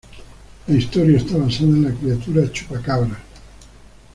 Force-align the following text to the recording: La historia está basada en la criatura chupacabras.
La 0.65 0.73
historia 0.75 1.17
está 1.17 1.37
basada 1.37 1.69
en 1.69 1.83
la 1.83 1.93
criatura 1.93 2.51
chupacabras. 2.51 3.19